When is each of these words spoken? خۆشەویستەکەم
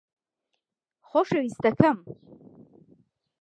خۆشەویستەکەم 1.09 1.97